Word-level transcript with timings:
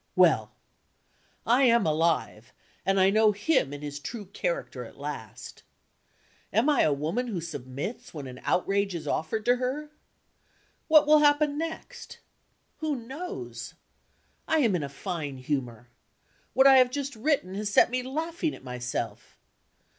Well! 0.15 0.51
I 1.45 1.65
am 1.65 1.85
alive; 1.85 2.53
and 2.87 2.99
I 2.99 3.11
know 3.11 3.33
him 3.33 3.71
in 3.71 3.83
his 3.83 3.99
true 3.99 4.25
character 4.25 4.83
at 4.83 4.97
last. 4.97 5.61
Am 6.51 6.69
I 6.71 6.81
a 6.81 6.91
woman 6.91 7.27
who 7.27 7.39
submits 7.39 8.11
when 8.11 8.25
an 8.25 8.39
outrage 8.41 8.95
is 8.95 9.07
offered 9.07 9.45
to 9.45 9.57
her? 9.57 9.91
What 10.87 11.05
will 11.05 11.19
happen 11.19 11.55
next? 11.55 12.17
Who 12.79 12.95
knows? 12.95 13.75
I 14.47 14.61
am 14.61 14.75
in 14.75 14.81
a 14.81 14.89
fine 14.89 15.37
humor. 15.37 15.87
What 16.55 16.65
I 16.65 16.77
have 16.77 16.89
just 16.89 17.15
written 17.15 17.53
has 17.53 17.69
set 17.71 17.91
me 17.91 18.01
laughing 18.01 18.55
at 18.55 18.63
myself. 18.63 19.37